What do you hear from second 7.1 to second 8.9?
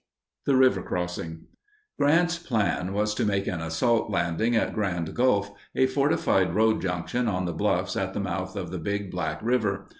on the bluffs at the mouth of the